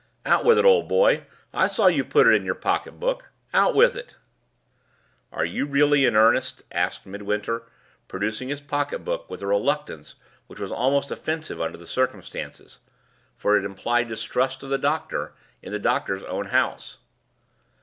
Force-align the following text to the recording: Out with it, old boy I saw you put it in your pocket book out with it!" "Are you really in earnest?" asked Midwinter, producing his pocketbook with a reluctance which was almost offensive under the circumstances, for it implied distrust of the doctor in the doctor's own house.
Out 0.25 0.43
with 0.43 0.57
it, 0.57 0.65
old 0.65 0.87
boy 0.87 1.27
I 1.53 1.67
saw 1.67 1.85
you 1.85 2.03
put 2.03 2.25
it 2.25 2.31
in 2.33 2.43
your 2.43 2.55
pocket 2.55 2.93
book 2.93 3.25
out 3.53 3.75
with 3.75 3.95
it!" 3.95 4.15
"Are 5.31 5.45
you 5.45 5.67
really 5.67 6.05
in 6.05 6.15
earnest?" 6.15 6.63
asked 6.71 7.05
Midwinter, 7.05 7.67
producing 8.07 8.49
his 8.49 8.61
pocketbook 8.61 9.29
with 9.29 9.43
a 9.43 9.45
reluctance 9.45 10.15
which 10.47 10.59
was 10.59 10.71
almost 10.71 11.11
offensive 11.11 11.61
under 11.61 11.77
the 11.77 11.85
circumstances, 11.85 12.79
for 13.37 13.55
it 13.59 13.63
implied 13.63 14.07
distrust 14.07 14.63
of 14.63 14.69
the 14.69 14.79
doctor 14.79 15.33
in 15.61 15.71
the 15.71 15.77
doctor's 15.77 16.23
own 16.23 16.47
house. 16.47 16.97